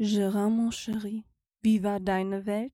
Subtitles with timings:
[0.00, 1.24] Gérard, mon chéri,
[1.60, 2.70] wie war deine Welt?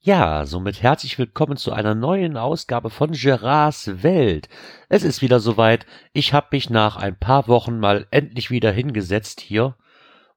[0.00, 4.48] Ja, somit herzlich willkommen zu einer neuen Ausgabe von Gerards Welt.
[4.88, 5.84] Es ist wieder soweit.
[6.14, 9.76] Ich habe mich nach ein paar Wochen mal endlich wieder hingesetzt hier,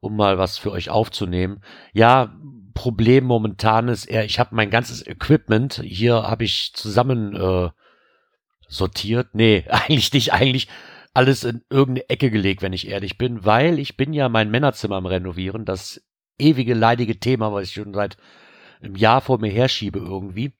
[0.01, 1.61] um mal was für euch aufzunehmen.
[1.93, 2.35] Ja,
[2.73, 7.69] Problem momentan ist eher, ich habe mein ganzes Equipment hier habe ich zusammen äh,
[8.67, 9.29] sortiert.
[9.33, 10.67] Nee, eigentlich nicht, eigentlich
[11.13, 14.95] alles in irgendeine Ecke gelegt, wenn ich ehrlich bin, weil ich bin ja mein Männerzimmer
[14.95, 16.01] am renovieren, das
[16.39, 18.17] ewige leidige Thema, was ich schon seit
[18.81, 20.53] im Jahr vor mir herschiebe irgendwie.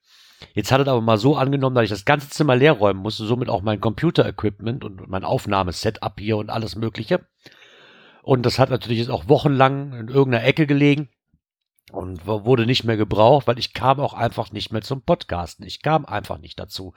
[0.53, 3.26] Jetzt hat es aber mal so angenommen, dass ich das ganze Zimmer leer räumen musste,
[3.26, 7.21] somit auch mein Computer-Equipment und mein Aufnahmesetup hier und alles Mögliche.
[8.23, 11.09] Und das hat natürlich jetzt auch wochenlang in irgendeiner Ecke gelegen
[11.91, 15.65] und wurde nicht mehr gebraucht, weil ich kam auch einfach nicht mehr zum Podcasten.
[15.65, 16.93] Ich kam einfach nicht dazu.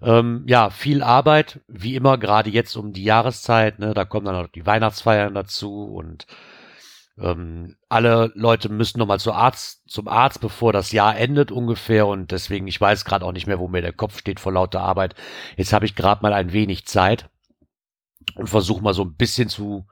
[0.00, 3.78] Ähm, ja, viel Arbeit, wie immer, gerade jetzt um die Jahreszeit.
[3.78, 6.26] Ne, da kommen dann noch die Weihnachtsfeiern dazu und
[7.18, 12.06] ähm, alle Leute müssen nochmal zu Arzt, zum Arzt, bevor das Jahr endet ungefähr.
[12.06, 14.80] Und deswegen, ich weiß gerade auch nicht mehr, wo mir der Kopf steht vor lauter
[14.80, 15.14] Arbeit.
[15.56, 17.28] Jetzt habe ich gerade mal ein wenig Zeit
[18.36, 19.86] und versuche mal so ein bisschen zu,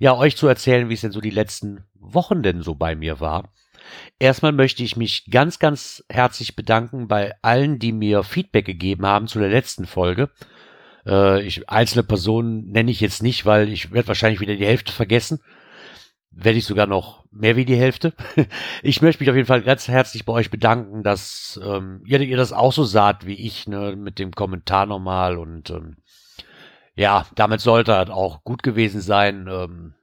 [0.00, 3.20] ja, euch zu erzählen, wie es denn so die letzten Wochen denn so bei mir
[3.20, 3.52] war.
[4.18, 9.28] Erstmal möchte ich mich ganz, ganz herzlich bedanken bei allen, die mir Feedback gegeben haben
[9.28, 10.30] zu der letzten Folge.
[11.06, 14.92] Äh, ich, einzelne Personen nenne ich jetzt nicht, weil ich werde wahrscheinlich wieder die Hälfte
[14.92, 15.40] vergessen
[16.30, 18.14] werde ich sogar noch mehr wie die Hälfte.
[18.82, 22.36] Ich möchte mich auf jeden Fall ganz herzlich bei euch bedanken, dass ähm, ihr, ihr
[22.36, 25.96] das auch so saht wie ich, ne, mit dem Kommentar nochmal und ähm,
[27.00, 29.48] ja, damit sollte es auch gut gewesen sein.
[29.50, 29.94] Ähm,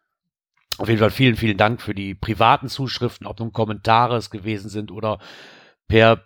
[0.79, 4.67] auf jeden Fall vielen, vielen Dank für die privaten Zuschriften, ob nun Kommentare es gewesen
[4.67, 5.19] sind oder
[5.87, 6.23] per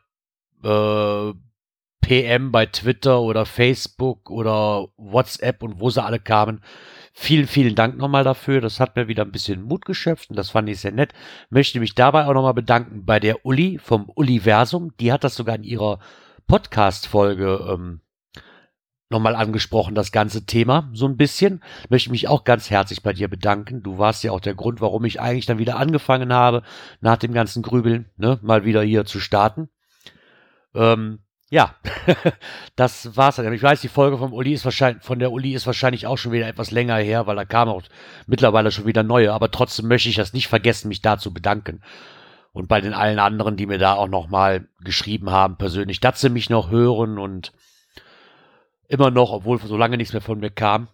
[0.64, 1.34] äh,
[2.00, 6.64] PM bei Twitter oder Facebook oder WhatsApp und wo sie alle kamen.
[7.12, 8.62] Vielen, vielen Dank nochmal dafür.
[8.62, 11.12] Das hat mir wieder ein bisschen Mut geschöpft und das fand ich sehr nett.
[11.50, 14.96] Möchte mich dabei auch nochmal bedanken bei der Uli vom Universum.
[15.02, 16.00] Die hat das sogar in ihrer
[16.48, 18.00] Podcast-Folge ähm,
[19.12, 21.62] nochmal angesprochen, das ganze Thema, so ein bisschen.
[21.90, 23.84] Möchte mich auch ganz herzlich bei dir bedanken.
[23.84, 26.64] Du warst ja auch der Grund, warum ich eigentlich dann wieder angefangen habe,
[27.02, 29.70] nach dem ganzen Grübeln, ne, mal wieder hier zu starten.
[30.74, 31.20] Ähm,
[31.52, 31.76] ja,
[32.78, 33.52] das war's dann.
[33.54, 36.32] Ich weiß, die Folge vom Uli ist wahrscheinlich, von der Uli ist wahrscheinlich auch schon
[36.32, 37.84] wieder etwas länger her, weil da kam auch
[38.26, 41.82] mittlerweile schon wieder neue, aber trotzdem möchte ich das nicht vergessen, mich da zu bedanken.
[42.54, 46.30] Und bei den allen anderen, die mir da auch nochmal geschrieben haben, persönlich, dass sie
[46.30, 47.52] mich noch hören und
[48.92, 50.90] immer noch, obwohl so lange nichts mehr von mir kam.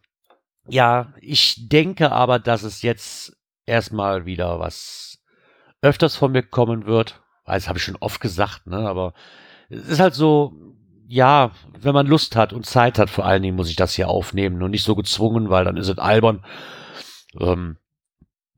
[0.68, 3.36] Ja, ich denke aber, dass es jetzt
[3.66, 5.20] erstmal wieder was
[5.82, 7.22] öfters von mir kommen wird.
[7.46, 9.14] Das habe ich schon oft gesagt, ne, aber
[9.70, 10.54] es ist halt so,
[11.08, 14.10] ja, wenn man Lust hat und Zeit hat, vor allen Dingen muss ich das hier
[14.10, 16.46] aufnehmen und nicht so gezwungen, weil dann ist es albern.
[17.40, 17.78] Ähm,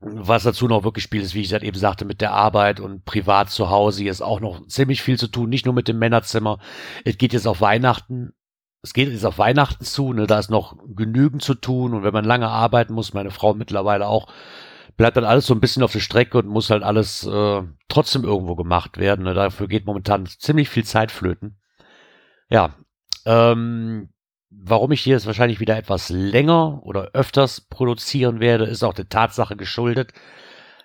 [0.00, 3.04] was dazu noch wirklich spielt, ist, wie ich das eben sagte, mit der Arbeit und
[3.04, 4.02] privat zu Hause.
[4.02, 6.58] Hier ist auch noch ziemlich viel zu tun, nicht nur mit dem Männerzimmer.
[7.04, 8.32] Es geht jetzt auf Weihnachten.
[8.82, 12.14] Es geht jetzt auf Weihnachten zu, ne, da ist noch genügend zu tun und wenn
[12.14, 14.28] man lange arbeiten muss, meine Frau mittlerweile auch,
[14.96, 18.24] bleibt dann alles so ein bisschen auf der Strecke und muss halt alles äh, trotzdem
[18.24, 19.24] irgendwo gemacht werden.
[19.24, 19.34] Ne?
[19.34, 21.58] Dafür geht momentan ziemlich viel Zeit flöten.
[22.48, 22.74] Ja,
[23.26, 24.10] ähm,
[24.50, 29.08] warum ich hier jetzt wahrscheinlich wieder etwas länger oder öfters produzieren werde, ist auch der
[29.08, 30.12] Tatsache geschuldet,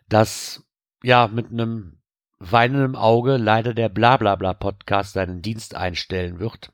[0.08, 0.66] dass
[1.04, 2.02] ja mit einem
[2.40, 6.72] weinenden Auge leider der Blablabla Podcast seinen Dienst einstellen wird.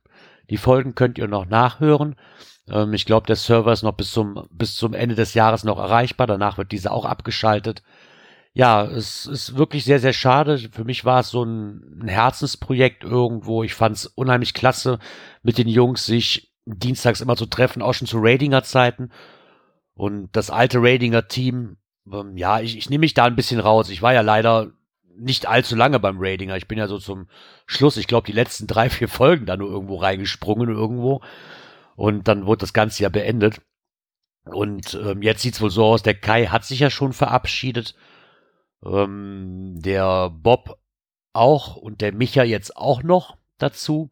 [0.52, 2.18] Die Folgen könnt ihr noch nachhören.
[2.70, 5.80] Ähm, ich glaube, der Server ist noch bis zum, bis zum Ende des Jahres noch
[5.80, 6.28] erreichbar.
[6.28, 7.82] Danach wird diese auch abgeschaltet.
[8.54, 10.58] Ja, es ist wirklich sehr, sehr schade.
[10.58, 13.64] Für mich war es so ein, ein Herzensprojekt irgendwo.
[13.64, 15.00] Ich fand es unheimlich klasse,
[15.42, 19.10] mit den Jungs sich dienstags immer zu treffen, auch schon zu Radinger Zeiten.
[19.94, 21.78] Und das alte Radinger Team,
[22.12, 23.90] ähm, ja, ich, ich nehme mich da ein bisschen raus.
[23.90, 24.74] Ich war ja leider
[25.22, 26.58] nicht allzu lange beim Radinger.
[26.58, 27.28] Ich bin ja so zum
[27.66, 31.22] Schluss, ich glaube, die letzten drei, vier Folgen da nur irgendwo reingesprungen irgendwo.
[31.96, 33.62] Und dann wurde das Ganze ja beendet.
[34.46, 37.96] Und ähm, jetzt sieht's wohl so aus, der Kai hat sich ja schon verabschiedet.
[38.84, 40.80] Ähm, der Bob
[41.34, 44.10] auch und der Micha jetzt auch noch dazu.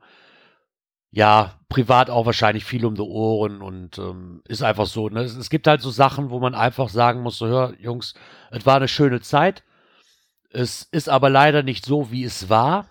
[1.11, 5.09] Ja, privat auch wahrscheinlich viel um die Ohren und ähm, ist einfach so.
[5.09, 5.21] Ne?
[5.21, 8.13] Es, es gibt halt so Sachen, wo man einfach sagen muss: so, hör, Jungs,
[8.51, 9.63] es war eine schöne Zeit.
[10.51, 12.87] Es ist aber leider nicht so, wie es war.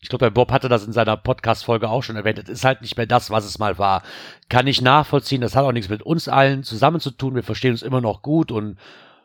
[0.00, 2.38] Ich glaube, der Bob hatte das in seiner Podcast-Folge auch schon erwähnt.
[2.38, 4.02] Es ist halt nicht mehr das, was es mal war.
[4.48, 5.40] Kann ich nachvollziehen.
[5.40, 7.34] Das hat auch nichts mit uns allen zusammen zu tun.
[7.34, 8.78] Wir verstehen uns immer noch gut und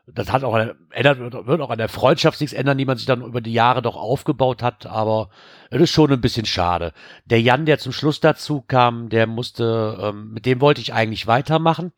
[0.06, 0.58] das hat auch,
[0.92, 3.82] ändert, wird auch an der Freundschaft nichts ändern, die man sich dann über die Jahre
[3.82, 5.30] doch aufgebaut hat, aber
[5.70, 6.92] es ist schon ein bisschen schade.
[7.26, 11.26] Der Jan, der zum Schluss dazu kam, der musste, ähm, mit dem wollte ich eigentlich
[11.28, 11.94] weitermachen,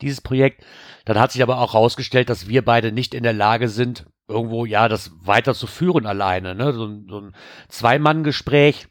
[0.00, 0.64] dieses Projekt.
[1.04, 4.64] Dann hat sich aber auch herausgestellt, dass wir beide nicht in der Lage sind, irgendwo,
[4.64, 7.34] ja, das weiterzuführen alleine, ne, so, so ein
[7.68, 8.88] Zwei-Mann-Gespräch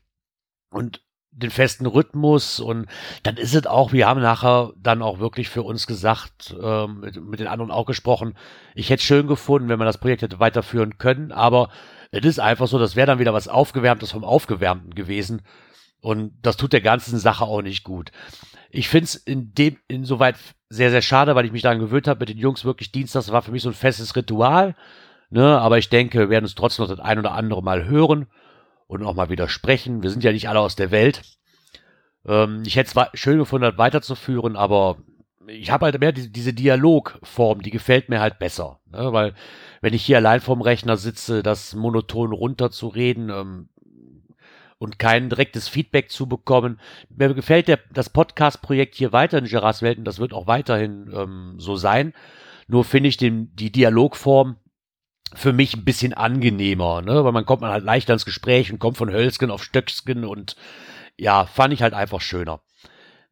[0.70, 1.02] und
[1.32, 2.88] den festen Rhythmus und
[3.24, 7.16] dann ist es auch, wir haben nachher dann auch wirklich für uns gesagt, ähm, mit,
[7.24, 8.36] mit den anderen auch gesprochen,
[8.76, 11.70] ich hätte es schön gefunden, wenn man das Projekt hätte weiterführen können, aber
[12.12, 15.42] es ist einfach so, das wäre dann wieder was Aufgewärmtes vom Aufgewärmten gewesen
[16.02, 18.12] und das tut der ganzen Sache auch nicht gut.
[18.70, 20.36] Ich finde es in dem, insoweit
[20.70, 23.42] sehr, sehr schade, weil ich mich daran gewöhnt habe, mit den Jungs wirklich Dienstags war
[23.42, 24.76] für mich so ein festes Ritual,
[25.32, 28.28] ne, aber ich denke, wir werden es trotzdem noch das ein oder andere Mal hören
[28.88, 30.04] und auch mal widersprechen.
[30.04, 31.22] Wir sind ja nicht alle aus der Welt.
[32.26, 34.98] Ähm, ich hätte es schön gefunden, das weiterzuführen, aber
[35.48, 38.80] ich habe halt mehr die, diese Dialogform, die gefällt mir halt besser.
[38.92, 39.12] Ne?
[39.12, 39.34] Weil
[39.82, 43.70] wenn ich hier allein vorm Rechner sitze, das monoton runterzureden ähm,
[44.78, 46.80] und kein direktes Feedback zu bekommen.
[47.10, 51.12] Mir gefällt der, das Podcast-Projekt hier weiter in Gerards Welt und das wird auch weiterhin
[51.16, 52.14] ähm, so sein.
[52.68, 54.56] Nur finde ich den, die Dialogform
[55.34, 57.24] für mich ein bisschen angenehmer, ne?
[57.24, 60.56] Weil man kommt man halt leichter ins Gespräch und kommt von Hölzgen auf Stöcksken und
[61.18, 62.62] ja, fand ich halt einfach schöner.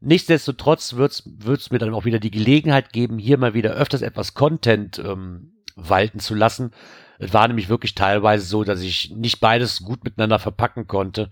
[0.02, 4.34] Nichtsdestotrotz wird's wird's mir dann auch wieder die Gelegenheit geben, hier mal wieder öfters etwas
[4.34, 6.72] Content ähm, walten zu lassen.
[7.18, 11.30] Es war nämlich wirklich teilweise so, dass ich nicht beides gut miteinander verpacken konnte.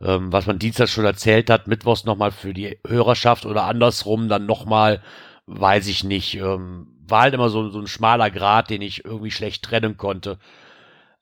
[0.00, 4.46] Ähm, was man Dienstag schon erzählt hat, Mittwochs nochmal für die Hörerschaft oder andersrum dann
[4.46, 5.02] nochmal,
[5.46, 6.34] weiß ich nicht.
[6.34, 10.38] Ähm, war halt immer so, so ein schmaler Grat, den ich irgendwie schlecht trennen konnte.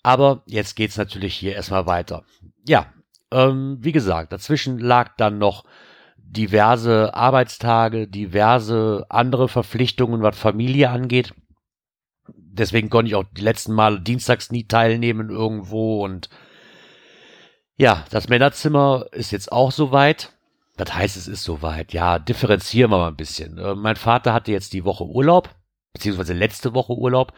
[0.03, 2.25] Aber jetzt geht's natürlich hier erstmal weiter.
[2.67, 2.87] Ja,
[3.31, 5.65] ähm, wie gesagt, dazwischen lag dann noch
[6.17, 11.35] diverse Arbeitstage, diverse andere Verpflichtungen, was Familie angeht.
[12.29, 16.29] Deswegen konnte ich auch die letzten Male dienstags nie teilnehmen irgendwo und
[17.77, 20.33] ja, das Männerzimmer ist jetzt auch soweit.
[20.77, 21.93] Das heißt, es ist soweit.
[21.93, 23.57] Ja, differenzieren wir mal ein bisschen.
[23.59, 25.55] Äh, mein Vater hatte jetzt die Woche Urlaub
[25.93, 27.33] beziehungsweise letzte Woche Urlaub.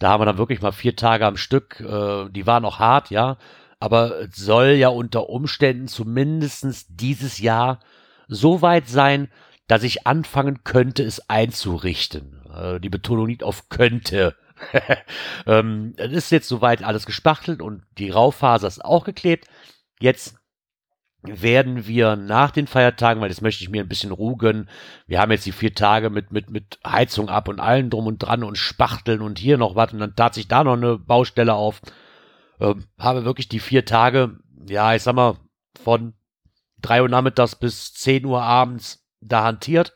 [0.00, 1.80] Da haben wir dann wirklich mal vier Tage am Stück.
[1.80, 3.38] Äh, die waren auch hart, ja.
[3.80, 7.80] Aber es soll ja unter Umständen zumindestens dieses Jahr
[8.28, 9.28] so weit sein,
[9.66, 12.42] dass ich anfangen könnte, es einzurichten.
[12.54, 14.36] Äh, die Betonung liegt auf könnte.
[15.46, 19.46] ähm, es ist jetzt soweit alles gespachtelt und die Raufaser ist auch geklebt.
[20.00, 20.36] Jetzt
[21.26, 24.68] werden wir nach den Feiertagen, weil das möchte ich mir ein bisschen ruhen.
[25.06, 28.18] Wir haben jetzt die vier Tage mit, mit, mit Heizung ab und allen drum und
[28.18, 31.54] dran und Spachteln und hier noch was und dann tat sich da noch eine Baustelle
[31.54, 31.80] auf.
[32.60, 34.38] Ähm, habe wirklich die vier Tage,
[34.68, 35.36] ja, ich sag mal,
[35.82, 36.14] von
[36.80, 39.94] drei Uhr nachmittags bis zehn Uhr abends da hantiert.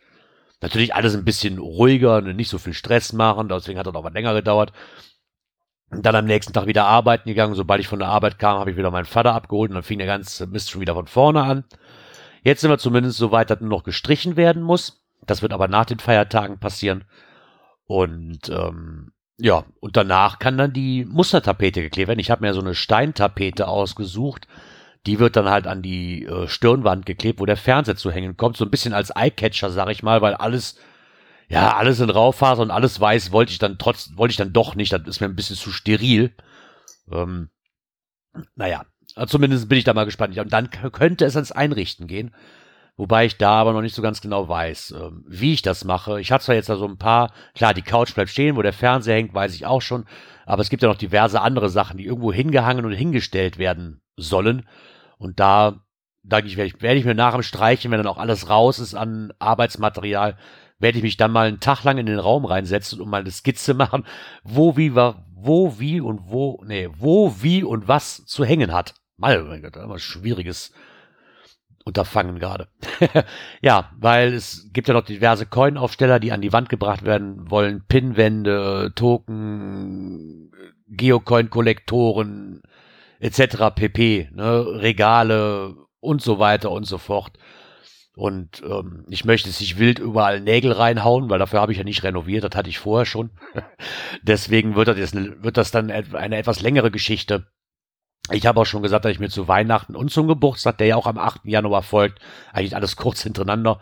[0.60, 4.12] Natürlich alles ein bisschen ruhiger, nicht so viel Stress machen, deswegen hat das auch was
[4.12, 4.72] länger gedauert.
[5.90, 7.54] Dann am nächsten Tag wieder arbeiten gegangen.
[7.54, 9.98] Sobald ich von der Arbeit kam, habe ich wieder meinen Vater abgeholt und dann fing
[9.98, 11.64] der ganze Mist schon wieder von vorne an.
[12.42, 15.02] Jetzt sind wir zumindest so weit, dass nur noch gestrichen werden muss.
[15.26, 17.04] Das wird aber nach den Feiertagen passieren.
[17.86, 22.18] Und ähm, ja, und danach kann dann die Mustertapete geklebt werden.
[22.18, 24.46] Ich habe mir so eine Steintapete ausgesucht.
[25.06, 28.56] Die wird dann halt an die äh, Stirnwand geklebt, wo der Fernseher zu hängen kommt.
[28.56, 30.76] So ein bisschen als Eyecatcher, sag ich mal, weil alles
[31.48, 34.74] ja, alles in Raufaser und alles weiß wollte ich dann trotz, wollte ich dann doch
[34.74, 34.92] nicht.
[34.92, 36.34] Das ist mir ein bisschen zu steril.
[37.10, 37.48] Ähm,
[38.54, 38.84] naja,
[39.26, 40.36] zumindest bin ich da mal gespannt.
[40.36, 42.34] Und dann könnte es ans Einrichten gehen.
[42.98, 46.20] Wobei ich da aber noch nicht so ganz genau weiß, ähm, wie ich das mache.
[46.20, 48.72] Ich hatte zwar jetzt da so ein paar, klar, die Couch bleibt stehen, wo der
[48.72, 50.04] Fernseher hängt, weiß ich auch schon.
[50.46, 54.68] Aber es gibt ja noch diverse andere Sachen, die irgendwo hingehangen und hingestellt werden sollen.
[55.16, 55.84] Und da,
[56.24, 59.32] denke ich, werde ich, mir nach dem Streichen, wenn dann auch alles raus ist an
[59.38, 60.36] Arbeitsmaterial,
[60.78, 63.30] werde ich mich dann mal einen Tag lang in den Raum reinsetzen und mal eine
[63.30, 64.04] Skizze machen,
[64.44, 68.94] wo, wie, wo, wie und wo, nee, wo, wie und was zu hängen hat.
[69.16, 70.72] Mal, oh mein Gott, ein schwieriges
[71.84, 72.68] Unterfangen gerade.
[73.62, 77.82] ja, weil es gibt ja noch diverse Coin-Aufsteller, die an die Wand gebracht werden wollen.
[77.88, 80.52] Pinwände, Token,
[80.86, 82.62] Geocoin-Kollektoren,
[83.20, 83.74] etc.
[83.74, 84.28] pp.
[84.32, 84.66] Ne?
[84.82, 87.38] Regale und so weiter und so fort.
[88.18, 91.84] Und ähm, ich möchte es nicht wild überall Nägel reinhauen, weil dafür habe ich ja
[91.84, 93.30] nicht renoviert, das hatte ich vorher schon.
[94.22, 97.46] Deswegen wird das, wird das dann eine etwas längere Geschichte.
[98.32, 100.96] Ich habe auch schon gesagt, dass ich mir zu Weihnachten und zum Geburtstag, der ja
[100.96, 101.42] auch am 8.
[101.44, 102.18] Januar folgt,
[102.52, 103.78] eigentlich alles kurz hintereinander,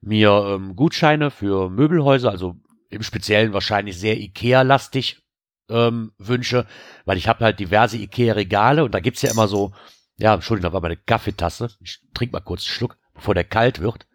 [0.00, 2.56] mir ähm, Gutscheine für Möbelhäuser, also
[2.88, 5.20] im Speziellen wahrscheinlich sehr Ikea-lastig
[5.68, 6.64] ähm, wünsche,
[7.04, 9.74] weil ich habe halt diverse Ikea-Regale und da gibt's ja immer so,
[10.16, 11.68] ja, Entschuldigung, da war meine Kaffeetasse.
[11.80, 14.06] Ich trinke mal kurz einen Schluck bevor der kalt wird.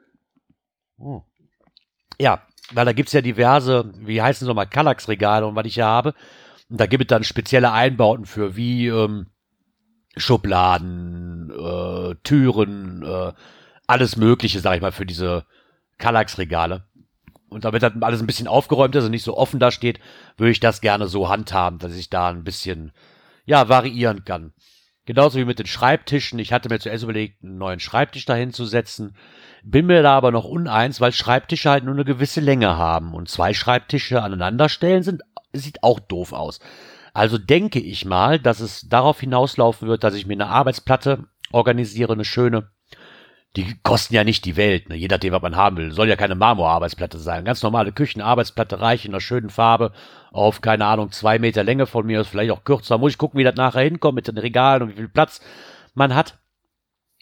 [0.98, 1.24] Oh.
[2.20, 2.42] Ja,
[2.72, 6.14] weil da gibt's ja diverse, wie heißen sie nochmal, Kallax-Regale und was ich ja habe.
[6.70, 9.28] Und da gibt es dann spezielle Einbauten für, wie ähm,
[10.16, 13.34] Schubladen, äh, Türen, äh,
[13.88, 15.46] alles Mögliche, sag ich mal, für diese
[15.98, 16.86] Kallax-Regale.
[17.50, 20.00] Und damit das alles ein bisschen aufgeräumt ist und nicht so offen da steht,
[20.38, 22.92] würde ich das gerne so handhaben, dass ich da ein bisschen,
[23.46, 24.54] ja, variieren kann.
[25.10, 26.38] Genauso wie mit den Schreibtischen.
[26.38, 29.16] Ich hatte mir zuerst überlegt, einen neuen Schreibtisch dahin zu setzen.
[29.64, 33.16] Bin mir da aber noch uneins, weil Schreibtische halt nur eine gewisse Länge haben.
[33.16, 36.60] Und zwei Schreibtische aneinanderstellen sind, sieht auch doof aus.
[37.12, 42.14] Also denke ich mal, dass es darauf hinauslaufen wird, dass ich mir eine Arbeitsplatte organisiere,
[42.14, 42.70] eine schöne.
[43.56, 44.96] Die kosten ja nicht die Welt, ne?
[44.96, 45.92] je nachdem, was man haben will.
[45.92, 47.46] Soll ja keine Marmorarbeitsplatte sein.
[47.46, 49.92] Ganz normale Küchenarbeitsplatte reicht in einer schönen Farbe
[50.32, 53.00] auf, keine Ahnung, zwei Meter Länge von mir, ist vielleicht auch kürzer.
[53.00, 55.42] Muss ich gucken, wie das nachher hinkommt mit den Regalen und wie viel Platz
[55.96, 56.38] man hat.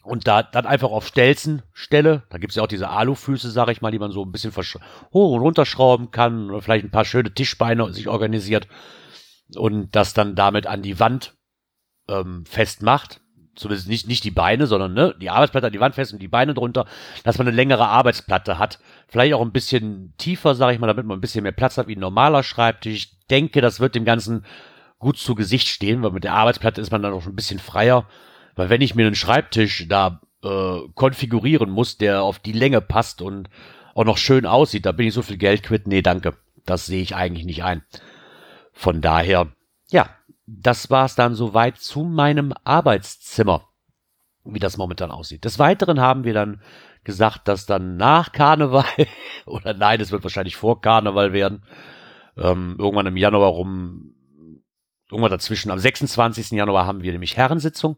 [0.03, 2.23] Und da dann einfach auf Stelzen stelle.
[2.29, 5.31] Da gibt's ja auch diese Alufüße, sag ich mal, die man so ein bisschen hoch
[5.31, 6.49] und runterschrauben kann.
[6.49, 8.67] Oder vielleicht ein paar schöne Tischbeine sich organisiert.
[9.55, 11.35] Und das dann damit an die Wand
[12.09, 13.21] ähm, festmacht
[13.57, 16.27] zumindest nicht, nicht die Beine, sondern ne, die Arbeitsplatte an die Wand fest und die
[16.27, 16.85] Beine drunter,
[17.23, 18.79] dass man eine längere Arbeitsplatte hat.
[19.07, 21.87] Vielleicht auch ein bisschen tiefer, sage ich mal, damit man ein bisschen mehr Platz hat
[21.87, 22.93] wie ein normaler Schreibtisch.
[22.93, 24.45] Ich denke, das wird dem Ganzen
[24.99, 27.59] gut zu Gesicht stehen, weil mit der Arbeitsplatte ist man dann auch schon ein bisschen
[27.59, 28.05] freier.
[28.55, 33.21] Weil wenn ich mir einen Schreibtisch da äh, konfigurieren muss, der auf die Länge passt
[33.21, 33.49] und
[33.93, 35.87] auch noch schön aussieht, da bin ich so viel Geld quitt.
[35.87, 36.35] Nee, danke.
[36.65, 37.83] Das sehe ich eigentlich nicht ein.
[38.73, 39.47] Von daher,
[39.89, 40.09] ja,
[40.47, 43.67] das war's dann soweit zu meinem Arbeitszimmer,
[44.45, 45.43] wie das momentan aussieht.
[45.43, 46.61] Des Weiteren haben wir dann
[47.03, 48.85] gesagt, dass dann nach Karneval,
[49.45, 51.63] oder nein, es wird wahrscheinlich vor Karneval werden,
[52.37, 54.15] ähm, irgendwann im Januar rum,
[55.11, 56.51] irgendwann dazwischen, am 26.
[56.51, 57.97] Januar haben wir nämlich Herrensitzung.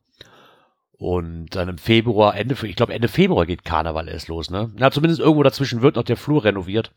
[0.97, 4.69] Und dann im Februar, Ende, ich glaube Ende Februar geht Karneval erst los, ne?
[4.75, 6.91] Na, zumindest irgendwo dazwischen wird noch der Flur renoviert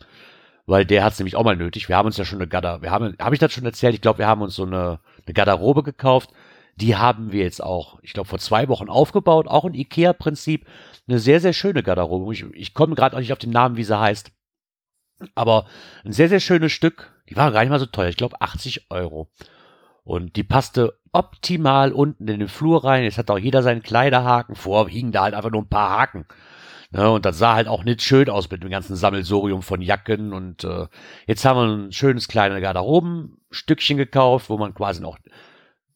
[0.67, 1.89] weil der hat es nämlich auch mal nötig.
[1.89, 3.95] Wir haben uns ja schon eine Garderobe, wir haben, habe ich das schon erzählt?
[3.95, 6.31] Ich glaube, wir haben uns so eine, eine Garderobe gekauft.
[6.77, 10.67] Die haben wir jetzt auch, ich glaube, vor zwei Wochen aufgebaut, auch ein IKEA-Prinzip.
[11.07, 12.33] Eine sehr, sehr schöne Garderobe.
[12.33, 14.33] Ich, ich komme gerade auch nicht auf den Namen, wie sie heißt.
[15.35, 15.67] Aber
[16.05, 17.13] ein sehr, sehr schönes Stück.
[17.29, 18.09] Die war gar nicht mal so teuer.
[18.09, 19.31] Ich glaube, 80 Euro.
[20.05, 23.05] Und die passte optimal unten in den Flur rein.
[23.05, 24.57] Jetzt hat auch jeder seinen Kleiderhaken.
[24.57, 26.27] Vor hingen da halt einfach nur ein paar Haken.
[26.93, 30.35] Ne, und das sah halt auch nicht schön aus mit dem ganzen Sammelsorium von Jacken.
[30.35, 30.89] Und äh,
[31.27, 35.19] jetzt haben wir ein schönes kleines Garderobenstückchen gekauft, wo man quasi noch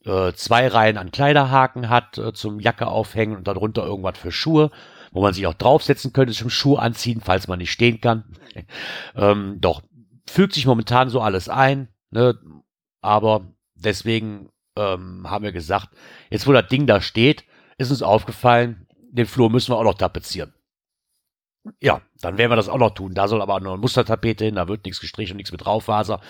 [0.07, 4.71] äh, zwei Reihen an Kleiderhaken hat äh, zum Jacke aufhängen und darunter irgendwas für Schuhe,
[5.13, 8.25] wo man sich auch draufsetzen könnte zum Schuh anziehen, falls man nicht stehen kann.
[9.15, 9.83] ähm, doch,
[10.27, 12.39] fügt sich momentan so alles ein, ne?
[13.03, 15.91] aber deswegen ähm, haben wir gesagt,
[16.31, 17.45] jetzt wo das Ding da steht,
[17.77, 20.56] ist uns aufgefallen, den Flur müssen wir auch noch tapezieren.
[21.81, 23.15] Ja, dann werden wir das auch noch tun.
[23.15, 26.21] Da soll aber nur eine Mustertapete hin, da wird nichts gestrichen und nichts mit Raufaser.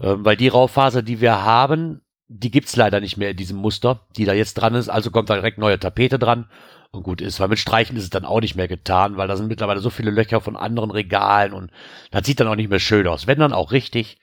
[0.00, 4.06] Ähm, weil die Raufaser, die wir haben, die gibt's leider nicht mehr in diesem Muster,
[4.16, 4.88] die da jetzt dran ist.
[4.88, 6.48] Also kommt da direkt neue Tapete dran.
[6.90, 9.36] Und gut ist, weil mit Streichen ist es dann auch nicht mehr getan, weil da
[9.36, 11.72] sind mittlerweile so viele Löcher von anderen Regalen und
[12.12, 13.26] das sieht dann auch nicht mehr schön aus.
[13.26, 14.18] Wenn dann auch richtig.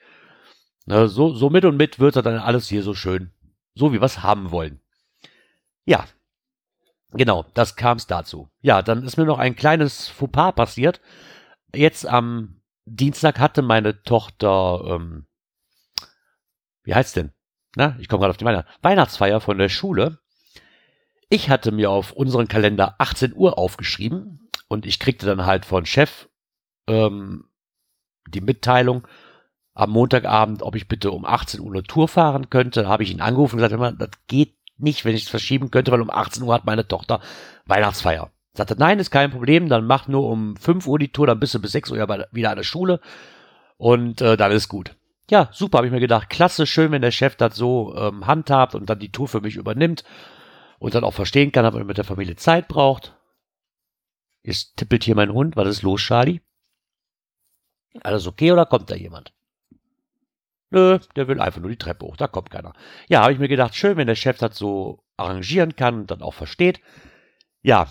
[0.86, 3.32] Ne, so, so mit und mit wird dann alles hier so schön.
[3.76, 4.80] So wie wir es haben wollen.
[5.86, 6.06] Ja,
[7.14, 8.50] Genau, das kam es dazu.
[8.62, 11.02] Ja, dann ist mir noch ein kleines Fauxpas passiert.
[11.74, 15.28] Jetzt am Dienstag hatte meine Tochter, ähm,
[16.84, 17.32] wie heißt's denn?
[17.76, 20.20] Na, ich komme gerade auf die Weihnacht Weihnachtsfeier von der Schule.
[21.30, 25.86] Ich hatte mir auf unseren Kalender 18 Uhr aufgeschrieben und ich kriegte dann halt von
[25.86, 26.28] Chef
[26.88, 27.46] ähm,
[28.28, 29.08] die Mitteilung
[29.74, 32.84] am Montagabend, ob ich bitte um 18 Uhr eine Tour fahren könnte.
[32.84, 35.92] Da habe ich ihn angerufen und gesagt, das geht nicht, wenn ich es verschieben könnte,
[35.92, 37.22] weil um 18 Uhr hat meine Tochter
[37.66, 38.32] Weihnachtsfeier.
[38.54, 41.54] Sagte, nein, ist kein Problem, dann mach nur um 5 Uhr die Tour, dann bist
[41.54, 43.00] du bis 6 Uhr wieder an der Schule
[43.78, 44.96] und äh, dann ist gut.
[45.30, 48.76] Ja, super, habe ich mir gedacht, klasse, schön, wenn der Chef das so ähm, handhabt
[48.76, 50.04] und dann die Tour für mich übernimmt
[50.80, 53.16] und dann auch verstehen kann, dass man mit der Familie Zeit braucht.
[54.44, 56.42] Jetzt tippelt hier mein Hund, was ist los, Charlie?
[58.04, 59.34] Alles okay oder kommt da jemand?
[60.72, 62.74] Nö, der will einfach nur die Treppe hoch, da kommt keiner.
[63.10, 66.22] Ja, habe ich mir gedacht, schön, wenn der Chef das so arrangieren kann und dann
[66.22, 66.80] auch versteht.
[67.62, 67.88] Ja,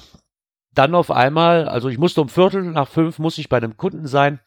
[0.72, 4.06] dann auf einmal, also ich musste um Viertel nach fünf, muss ich bei einem Kunden
[4.06, 4.40] sein.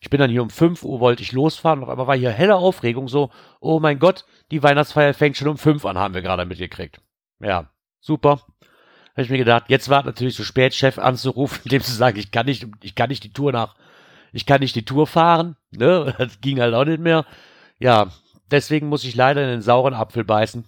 [0.00, 1.82] Ich bin dann hier um fünf Uhr, wollte ich losfahren.
[1.82, 3.30] Auf einmal war hier helle Aufregung, so,
[3.60, 7.00] oh mein Gott, die Weihnachtsfeier fängt schon um fünf an, haben wir gerade mitgekriegt.
[7.40, 7.70] Ja,
[8.00, 8.42] super.
[9.12, 12.30] Habe ich mir gedacht, jetzt war natürlich so spät, Chef anzurufen, dem zu sagen, ich
[12.30, 13.74] kann nicht, ich kann nicht die Tour nach,
[14.32, 17.26] ich kann nicht die Tour fahren, ne, das ging halt auch nicht mehr.
[17.78, 18.10] Ja,
[18.50, 20.66] deswegen muss ich leider in den sauren Apfel beißen,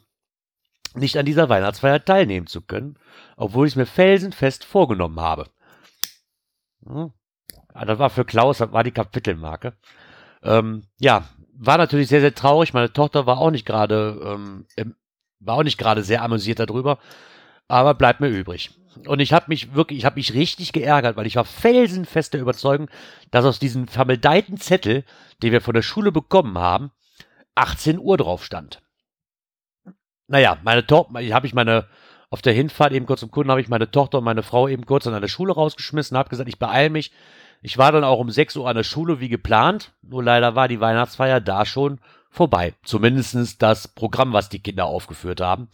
[0.94, 2.98] nicht an dieser Weihnachtsfeier teilnehmen zu können,
[3.36, 5.46] obwohl ich es mir felsenfest vorgenommen habe.
[6.86, 7.12] Hm.
[7.74, 9.74] Das war für Klaus, das war die Kapitelmarke.
[10.42, 12.72] Ähm, ja, war natürlich sehr, sehr traurig.
[12.72, 14.66] Meine Tochter war auch nicht gerade, ähm,
[15.40, 16.98] war auch nicht gerade sehr amüsiert darüber.
[17.68, 18.70] Aber bleibt mir übrig.
[19.06, 22.40] Und ich habe mich wirklich, ich habe mich richtig geärgert, weil ich war felsenfest der
[22.40, 22.88] Überzeugung,
[23.30, 25.04] dass aus diesem vermeldeiten Zettel,
[25.42, 26.90] den wir von der Schule bekommen haben,
[27.58, 28.80] 18 Uhr drauf stand.
[30.26, 31.86] Naja, meine Tochter, habe ich meine,
[32.30, 34.84] auf der Hinfahrt eben kurz zum Kunden, habe ich meine Tochter und meine Frau eben
[34.84, 37.12] kurz an der Schule rausgeschmissen, habe gesagt, ich beeile mich.
[37.60, 40.68] Ich war dann auch um 6 Uhr an der Schule wie geplant, nur leider war
[40.68, 42.00] die Weihnachtsfeier da schon
[42.30, 42.74] vorbei.
[42.84, 45.68] Zumindestens das Programm, was die Kinder aufgeführt haben.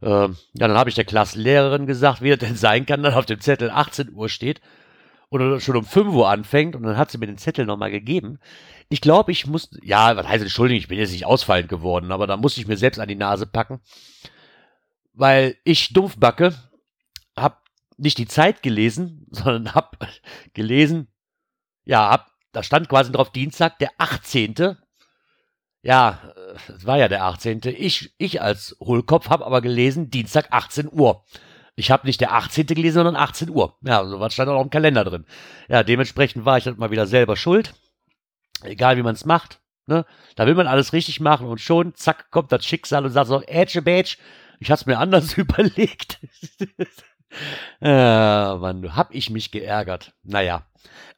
[0.00, 3.26] Äh, ja, dann habe ich der Klassenlehrerin gesagt, wie das denn sein kann, dass auf
[3.26, 4.60] dem Zettel 18 Uhr steht
[5.32, 8.38] oder schon um 5 Uhr anfängt und dann hat sie mir den Zettel nochmal gegeben.
[8.90, 12.26] Ich glaube, ich muss, ja, was heißt Entschuldigung, ich bin jetzt nicht ausfallend geworden, aber
[12.26, 13.80] da muss ich mir selbst an die Nase packen,
[15.14, 16.54] weil ich Dumpfbacke
[17.34, 17.62] hab
[17.96, 19.96] nicht die Zeit gelesen, sondern hab
[20.52, 21.08] gelesen,
[21.86, 24.76] ja, hab, da stand quasi drauf Dienstag, der 18.
[25.80, 26.34] Ja,
[26.68, 27.62] es war ja der 18.
[27.64, 31.24] Ich, ich als Hohlkopf habe aber gelesen, Dienstag 18 Uhr.
[31.74, 32.66] Ich habe nicht der 18.
[32.66, 33.76] gelesen, sondern 18 Uhr.
[33.82, 35.24] Ja, so was stand auch im Kalender drin.
[35.68, 37.74] Ja, dementsprechend war ich dann mal wieder selber schuld.
[38.62, 39.60] Egal wie man es macht.
[39.86, 40.04] Ne?
[40.36, 43.42] Da will man alles richtig machen und schon, zack, kommt das Schicksal und sagt so,
[43.42, 44.18] Ätsche Bätsch,
[44.60, 46.20] ich hab's mir anders überlegt.
[47.80, 50.14] ja, Mann, hab ich mich geärgert.
[50.22, 50.66] Naja.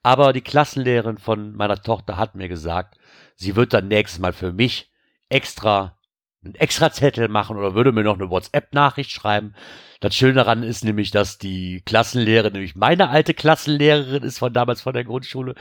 [0.03, 2.99] Aber die Klassenlehrerin von meiner Tochter hat mir gesagt,
[3.37, 4.93] sie wird dann nächstes Mal für mich
[5.29, 5.99] extra
[6.45, 9.55] einen extra Zettel machen oder würde mir noch eine WhatsApp-Nachricht schreiben.
[10.01, 14.83] Das Schöne daran ist nämlich, dass die Klassenlehrerin nämlich meine alte Klassenlehrerin ist von damals
[14.83, 15.55] von der Grundschule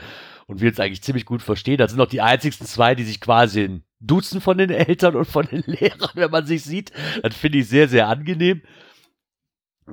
[0.46, 1.78] und wir uns eigentlich ziemlich gut verstehen.
[1.78, 5.46] Das sind noch die einzigsten zwei, die sich quasi duzen von den Eltern und von
[5.46, 6.92] den Lehrern, wenn man sich sieht.
[7.22, 8.62] Das finde ich sehr, sehr angenehm.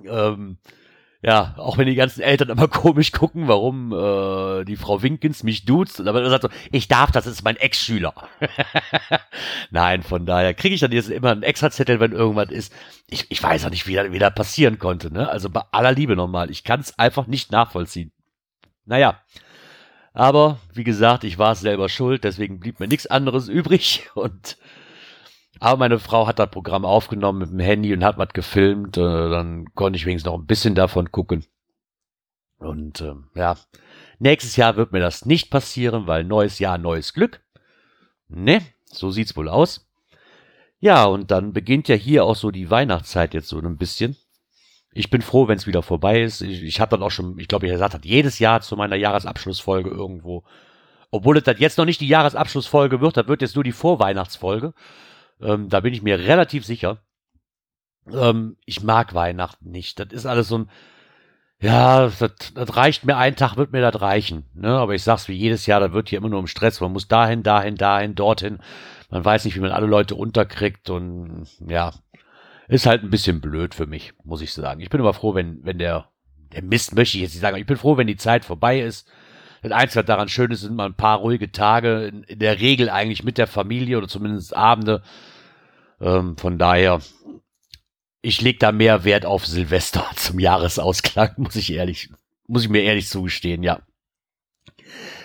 [0.06, 0.58] Ähm,
[1.24, 5.66] ja, auch wenn die ganzen Eltern immer komisch gucken, warum äh, die Frau Winkens mich
[5.66, 8.14] duzt und aber sagt so, ich darf, das ist mein Ex-Schüler.
[9.72, 12.74] Nein, von daher kriege ich dann jetzt immer einen Extra-Zettel, wenn irgendwas ist.
[13.08, 15.14] Ich, ich weiß auch nicht, wie das, wie das passieren konnte.
[15.14, 15.30] Ne?
[15.30, 18.12] Also bei aller Liebe nochmal, ich kann es einfach nicht nachvollziehen.
[18.86, 19.22] Naja,
[20.14, 24.58] aber wie gesagt, ich war es selber schuld, deswegen blieb mir nichts anderes übrig und
[25.62, 28.98] aber meine Frau hat das Programm aufgenommen mit dem Handy und hat was gefilmt.
[28.98, 31.46] Äh, dann konnte ich wenigstens noch ein bisschen davon gucken.
[32.58, 33.56] Und äh, ja,
[34.18, 37.42] nächstes Jahr wird mir das nicht passieren, weil neues Jahr, neues Glück.
[38.28, 39.88] Ne, so sieht's wohl aus.
[40.80, 44.18] Ja, und dann beginnt ja hier auch so die Weihnachtszeit jetzt so ein bisschen.
[44.94, 46.42] Ich bin froh, wenn es wieder vorbei ist.
[46.42, 48.96] Ich, ich habe dann auch schon, ich glaube, ich gesagt hat jedes Jahr zu meiner
[48.96, 50.44] Jahresabschlussfolge irgendwo.
[51.12, 54.74] Obwohl es das jetzt noch nicht die Jahresabschlussfolge wird, das wird jetzt nur die Vorweihnachtsfolge.
[55.42, 57.00] Ähm, da bin ich mir relativ sicher.
[58.12, 60.00] Ähm, ich mag Weihnachten nicht.
[60.00, 60.70] Das ist alles so ein,
[61.62, 64.46] ja, das, das reicht mir, ein Tag wird mir das reichen.
[64.56, 64.70] Ne?
[64.70, 66.82] Aber ich sag's wie jedes Jahr, da wird hier immer nur im Stress.
[66.82, 68.60] Man muss dahin, dahin, dahin, dorthin.
[69.12, 71.94] Man weiß nicht, wie man alle Leute unterkriegt und ja,
[72.68, 74.82] ist halt ein bisschen blöd für mich, muss ich sagen.
[74.82, 76.08] Ich bin aber froh, wenn, wenn der,
[76.54, 78.80] der Mist möchte ich jetzt nicht sagen, aber ich bin froh, wenn die Zeit vorbei
[78.80, 79.08] ist.
[79.62, 82.60] Das Einzige, was daran schön ist, sind mal ein paar ruhige Tage, in, in der
[82.60, 85.04] Regel eigentlich mit der Familie oder zumindest Abende,
[86.02, 87.00] ähm, von daher,
[88.22, 92.10] ich leg da mehr Wert auf Silvester zum Jahresausklang, muss ich ehrlich,
[92.48, 93.82] muss ich mir ehrlich zugestehen, ja.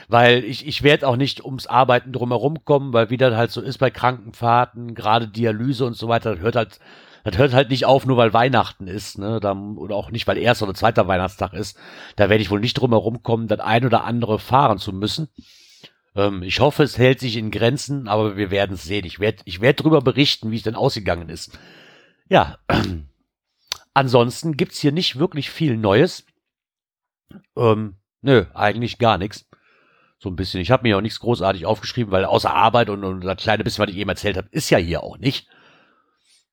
[0.08, 3.60] Weil ich, ich werde auch nicht ums Arbeiten drumherum kommen, weil wie das halt so
[3.60, 6.78] ist bei Krankenfahrten, gerade Dialyse und so weiter, das hört halt,
[7.24, 10.38] das hört halt nicht auf, nur weil Weihnachten ist, ne, da, oder auch nicht, weil
[10.38, 11.76] erster oder zweiter Weihnachtstag ist.
[12.14, 15.28] Da werde ich wohl nicht drumherum kommen, das ein oder andere fahren zu müssen.
[16.16, 19.05] Ähm, ich hoffe, es hält sich in Grenzen, aber wir werden es sehen.
[19.05, 21.59] Ich werde ich werd darüber berichten, wie es denn ausgegangen ist.
[22.29, 22.59] Ja,
[23.94, 26.26] ansonsten gibt's hier nicht wirklich viel Neues.
[27.57, 29.48] Ähm, nö, eigentlich gar nichts.
[30.18, 30.62] So ein bisschen.
[30.62, 33.85] Ich habe mir auch nichts großartig aufgeschrieben, weil außer Arbeit und, und das kleine bisschen,
[33.85, 35.48] was ich eben erzählt habe, ist ja hier auch nicht.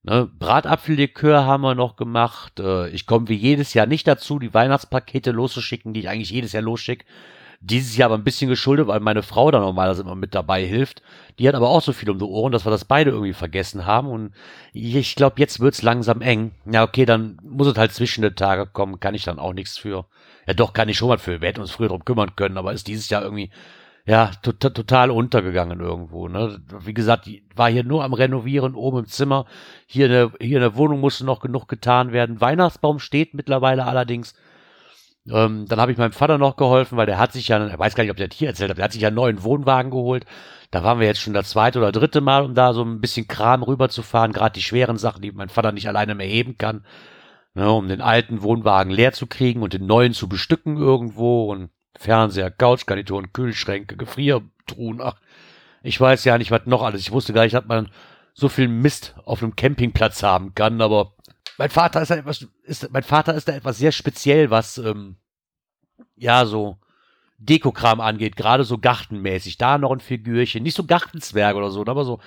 [0.06, 2.60] Ne, Bratapfellikör haben wir noch gemacht.
[2.60, 6.52] Äh, ich komme wie jedes Jahr nicht dazu, die Weihnachtspakete loszuschicken, die ich eigentlich jedes
[6.52, 7.06] Jahr losschicke.
[7.66, 11.02] Dieses Jahr aber ein bisschen geschuldet, weil meine Frau da normalerweise immer mit dabei hilft.
[11.40, 13.86] Die hat aber auch so viel um die Ohren, dass wir das beide irgendwie vergessen
[13.86, 14.10] haben.
[14.10, 14.34] Und
[14.74, 16.52] ich glaube, jetzt wird's langsam eng.
[16.70, 19.00] Ja, okay, dann muss es halt zwischen den Tage kommen.
[19.00, 20.08] Kann ich dann auch nichts für.
[20.46, 21.40] Ja, doch, kann ich schon mal für.
[21.40, 23.50] Wir hätten uns früher drum kümmern können, aber ist dieses Jahr irgendwie,
[24.06, 26.28] ja, total, untergegangen irgendwo.
[26.28, 26.60] Ne?
[26.80, 29.46] Wie gesagt, war hier nur am Renovieren oben im Zimmer.
[29.88, 32.42] Hier in der, hier in der Wohnung musste noch genug getan werden.
[32.42, 34.34] Weihnachtsbaum steht mittlerweile allerdings.
[35.30, 37.96] Ähm, dann habe ich meinem Vater noch geholfen, weil der hat sich ja, er weiß
[37.96, 40.26] gar nicht, ob der hier erzählt hat, der hat sich ja einen neuen Wohnwagen geholt.
[40.72, 43.28] Da waren wir jetzt schon das zweite oder dritte Mal, um da so ein bisschen
[43.28, 46.86] Kram rüberzufahren, gerade die schweren Sachen, die mein Vater nicht alleine mehr heben kann,
[47.54, 51.52] ne, um den alten Wohnwagen leer zu kriegen und den neuen zu bestücken irgendwo.
[51.52, 55.16] Und Fernseher, Couchgarnituren, Kühlschränke, Gefriertruhen, ach,
[55.84, 57.02] ich weiß ja nicht, was noch alles.
[57.02, 57.90] Ich wusste gar nicht, dass man
[58.34, 61.14] so viel Mist auf einem Campingplatz haben kann, aber
[61.58, 65.18] mein Vater ist da etwas, ist, mein Vater ist da etwas sehr speziell, was, ähm,
[66.16, 66.78] ja, so
[67.38, 69.58] Dekokram angeht, gerade so gartenmäßig.
[69.58, 72.20] Da noch ein Figürchen, nicht so Gartenzwerg oder so, aber so,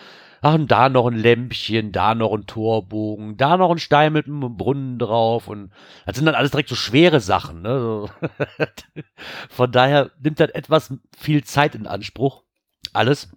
[0.43, 4.57] ach, da noch ein Lämpchen, da noch ein Torbogen, da noch ein Stein mit einem
[4.57, 5.73] Brunnen drauf und
[6.05, 7.81] das sind dann alles direkt so schwere Sachen, ne?
[7.81, 8.11] So.
[9.49, 12.43] Von daher nimmt das etwas viel Zeit in Anspruch.
[12.93, 13.31] Alles.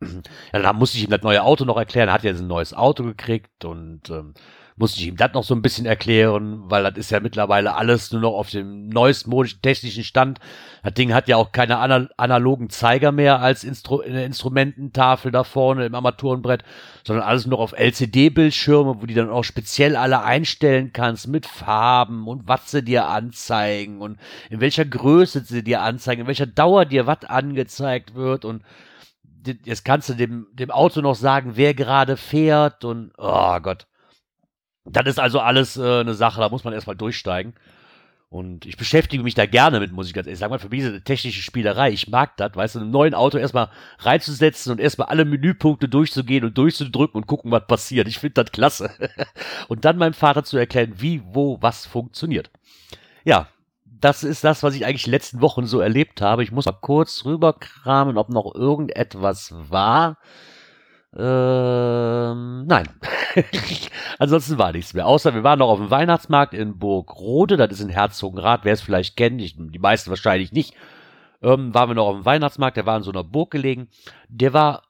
[0.00, 2.08] Ja, dann musste ich ihm das neue Auto noch erklären.
[2.08, 4.34] Er hat ja ein neues Auto gekriegt und ähm,
[4.78, 8.12] musste ich ihm das noch so ein bisschen erklären, weil das ist ja mittlerweile alles
[8.12, 10.38] nur noch auf dem neuestmodischen technischen Stand.
[10.82, 15.86] Das Ding hat ja auch keine analogen Zeiger mehr als Instru eine Instrumententafel da vorne
[15.86, 16.62] im Armaturenbrett,
[17.06, 22.28] sondern alles nur auf LCD-Bildschirme, wo die dann auch speziell alle einstellen kannst mit Farben
[22.28, 24.18] und was sie dir anzeigen und
[24.50, 28.62] in welcher Größe sie dir anzeigen, in welcher Dauer dir was angezeigt wird und
[29.64, 33.86] jetzt kannst du dem, dem Auto noch sagen, wer gerade fährt und, oh Gott.
[34.88, 37.54] Das ist also alles äh, eine Sache, da muss man erstmal durchsteigen.
[38.28, 40.58] Und ich beschäftige mich da gerne mit, muss ich ganz ehrlich sagen.
[40.58, 41.90] Für mich ist eine technische Spielerei.
[41.90, 43.70] Ich mag das, weißt du, einem neuen Auto erstmal
[44.00, 48.08] reinzusetzen und erstmal alle Menüpunkte durchzugehen und durchzudrücken und gucken, was passiert.
[48.08, 48.90] Ich finde das klasse.
[49.68, 52.50] und dann meinem Vater zu erklären, wie, wo, was funktioniert.
[53.24, 53.48] Ja,
[53.84, 56.42] das ist das, was ich eigentlich die letzten Wochen so erlebt habe.
[56.42, 60.18] Ich muss mal kurz rüberkramen, ob noch irgendetwas war.
[61.18, 62.88] Ähm, nein.
[64.18, 65.06] Ansonsten war nichts mehr.
[65.06, 68.82] Außer wir waren noch auf dem Weihnachtsmarkt in Burgrode, das ist in Herzogenrath, wer es
[68.82, 70.74] vielleicht kennt, ich, die meisten wahrscheinlich nicht.
[71.42, 73.88] Ähm, waren wir noch auf dem Weihnachtsmarkt, der war in so einer Burg gelegen.
[74.28, 74.82] Der war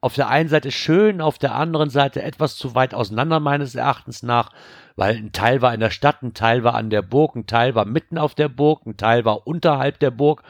[0.00, 4.22] auf der einen Seite schön, auf der anderen Seite etwas zu weit auseinander meines Erachtens
[4.22, 4.50] nach,
[4.94, 7.74] weil ein Teil war in der Stadt, ein Teil war an der Burg, ein Teil
[7.74, 10.42] war mitten auf der Burg, ein Teil war unterhalb der Burg.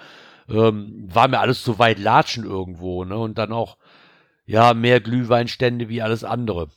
[0.51, 3.18] Ähm, war mir alles zu weit latschen irgendwo, ne?
[3.18, 3.77] Und dann auch
[4.48, 6.70] ja, mehr Glühweinstände wie alles andere.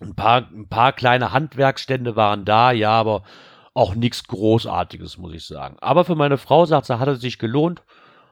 [0.00, 3.22] Ein paar, ein paar kleine Handwerksstände waren da, ja, aber
[3.72, 5.76] auch nichts Großartiges, muss ich sagen.
[5.80, 7.84] Aber für meine Frau, sagt sie, hat es sich gelohnt,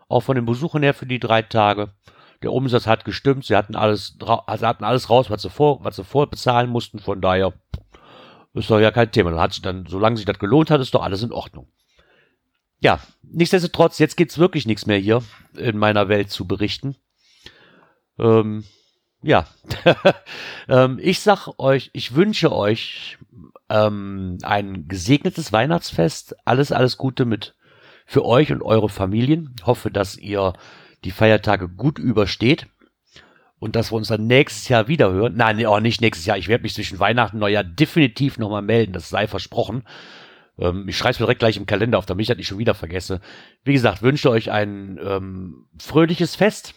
[0.08, 1.94] auch von den Besuchen her für die drei Tage.
[2.42, 5.94] Der Umsatz hat gestimmt, sie hatten alles, sie hatten alles raus, was sie vor, was
[5.94, 7.52] sie vorbezahlen mussten, von daher
[8.52, 9.30] ist doch ja kein Thema.
[9.30, 11.68] Dann hat sich dann, solange sich das gelohnt hat, ist doch alles in Ordnung.
[12.80, 15.22] Ja, nichtsdestotrotz, jetzt gibt's wirklich nichts mehr hier
[15.56, 16.96] in meiner Welt zu berichten.
[18.18, 18.64] Ähm,
[19.22, 19.46] ja,
[20.68, 23.18] ähm, ich sag euch, ich wünsche euch
[23.68, 26.36] ähm, ein gesegnetes Weihnachtsfest.
[26.44, 27.54] Alles, alles Gute mit
[28.06, 29.54] für euch und eure Familien.
[29.58, 30.52] Ich hoffe, dass ihr
[31.04, 32.68] die Feiertage gut übersteht
[33.58, 35.34] und dass wir uns dann nächstes Jahr wieder hören.
[35.36, 36.38] Nein, auch nicht nächstes Jahr.
[36.38, 38.92] Ich werde mich zwischen Weihnachten und Neujahr definitiv nochmal melden.
[38.92, 39.84] Das sei versprochen.
[40.58, 42.58] Ähm, ich schreibe es mir direkt gleich im Kalender auf, damit ich das nicht schon
[42.58, 43.20] wieder vergesse.
[43.64, 46.74] Wie gesagt, wünsche euch ein ähm, fröhliches Fest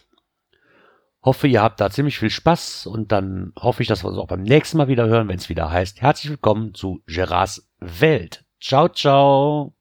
[1.22, 4.26] Hoffe, ihr habt da ziemlich viel Spaß und dann hoffe ich, dass wir uns auch
[4.26, 8.44] beim nächsten Mal wieder hören, wenn es wieder heißt, herzlich willkommen zu Gerards Welt.
[8.58, 9.74] Ciao, ciao.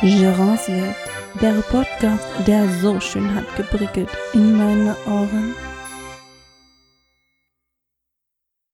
[0.00, 0.96] Gerards Welt,
[1.40, 5.54] der Podcast, der so schön hat geprickelt in meine Ohren.